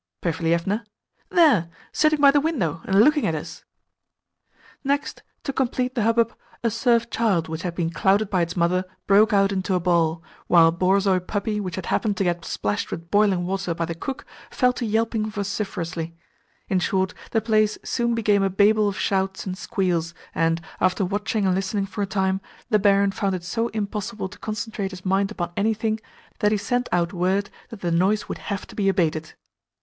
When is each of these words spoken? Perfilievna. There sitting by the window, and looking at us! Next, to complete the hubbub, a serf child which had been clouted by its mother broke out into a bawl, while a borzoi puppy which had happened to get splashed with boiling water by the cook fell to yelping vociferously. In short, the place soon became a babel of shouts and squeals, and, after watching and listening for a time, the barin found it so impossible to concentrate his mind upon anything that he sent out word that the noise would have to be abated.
Perfilievna. 0.19 0.83
There 1.29 1.69
sitting 1.91 2.19
by 2.19 2.31
the 2.31 2.41
window, 2.41 2.81
and 2.85 3.01
looking 3.01 3.27
at 3.27 3.35
us! 3.35 3.65
Next, 4.83 5.21
to 5.43 5.53
complete 5.53 5.93
the 5.93 6.01
hubbub, 6.01 6.33
a 6.63 6.71
serf 6.71 7.07
child 7.11 7.47
which 7.47 7.61
had 7.61 7.75
been 7.75 7.91
clouted 7.91 8.27
by 8.27 8.41
its 8.41 8.57
mother 8.57 8.85
broke 9.05 9.31
out 9.31 9.51
into 9.51 9.75
a 9.75 9.79
bawl, 9.79 10.23
while 10.47 10.69
a 10.69 10.71
borzoi 10.71 11.19
puppy 11.19 11.59
which 11.59 11.75
had 11.75 11.85
happened 11.85 12.17
to 12.17 12.23
get 12.23 12.43
splashed 12.45 12.89
with 12.89 13.11
boiling 13.11 13.45
water 13.45 13.75
by 13.75 13.85
the 13.85 13.93
cook 13.93 14.25
fell 14.49 14.73
to 14.73 14.87
yelping 14.87 15.29
vociferously. 15.29 16.15
In 16.67 16.79
short, 16.79 17.13
the 17.29 17.39
place 17.39 17.77
soon 17.83 18.15
became 18.15 18.41
a 18.41 18.49
babel 18.49 18.87
of 18.87 18.97
shouts 18.97 19.45
and 19.45 19.55
squeals, 19.55 20.15
and, 20.33 20.61
after 20.79 21.05
watching 21.05 21.45
and 21.45 21.53
listening 21.53 21.85
for 21.85 22.01
a 22.01 22.07
time, 22.07 22.41
the 22.71 22.79
barin 22.79 23.11
found 23.11 23.35
it 23.35 23.43
so 23.43 23.67
impossible 23.67 24.29
to 24.29 24.39
concentrate 24.39 24.89
his 24.89 25.05
mind 25.05 25.29
upon 25.29 25.53
anything 25.55 25.99
that 26.39 26.51
he 26.51 26.57
sent 26.57 26.89
out 26.91 27.13
word 27.13 27.51
that 27.69 27.81
the 27.81 27.91
noise 27.91 28.27
would 28.27 28.39
have 28.39 28.65
to 28.65 28.75
be 28.75 28.89
abated. 28.89 29.33